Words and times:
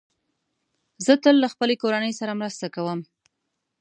زه 1.05 1.13
تل 1.23 1.35
له 1.43 1.47
خپلې 1.53 1.75
کورنۍ 1.83 2.13
سره 2.19 2.37
مرسته 2.41 2.65
کوم. 2.75 2.99